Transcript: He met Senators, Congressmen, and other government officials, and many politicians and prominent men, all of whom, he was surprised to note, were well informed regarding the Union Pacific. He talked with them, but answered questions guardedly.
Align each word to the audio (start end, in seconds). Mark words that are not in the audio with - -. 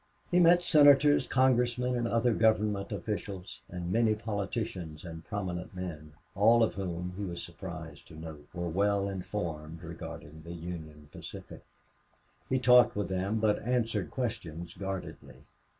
He 0.31 0.39
met 0.39 0.63
Senators, 0.63 1.27
Congressmen, 1.27 1.95
and 1.95 2.07
other 2.07 2.33
government 2.33 2.91
officials, 2.91 3.61
and 3.69 3.91
many 3.93 4.15
politicians 4.15 5.05
and 5.05 5.23
prominent 5.23 5.75
men, 5.75 6.13
all 6.33 6.63
of 6.63 6.73
whom, 6.73 7.13
he 7.17 7.23
was 7.23 7.43
surprised 7.43 8.07
to 8.07 8.15
note, 8.15 8.47
were 8.51 8.67
well 8.67 9.07
informed 9.07 9.83
regarding 9.83 10.41
the 10.41 10.53
Union 10.53 11.07
Pacific. 11.11 11.63
He 12.49 12.57
talked 12.57 12.95
with 12.95 13.09
them, 13.09 13.39
but 13.39 13.61
answered 13.61 14.09
questions 14.09 14.73
guardedly. 14.73 15.43